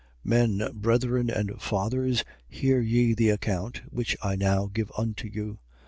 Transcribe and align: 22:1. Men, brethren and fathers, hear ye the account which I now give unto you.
22:1. 0.25 0.25
Men, 0.57 0.71
brethren 0.73 1.29
and 1.29 1.61
fathers, 1.61 2.23
hear 2.49 2.79
ye 2.81 3.13
the 3.13 3.29
account 3.29 3.83
which 3.91 4.17
I 4.23 4.35
now 4.35 4.65
give 4.65 4.91
unto 4.97 5.27
you. 5.27 5.59